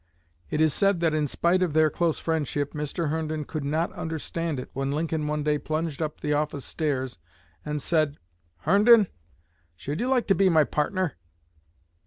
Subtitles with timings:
[0.49, 3.09] It is said that in spite of their close friendship Mr.
[3.09, 7.19] Herndon could not understand it when Lincoln one day plunged up the office stairs
[7.63, 8.17] and said,
[8.61, 9.09] "Herndon,
[9.75, 11.17] should you like to be my partner?"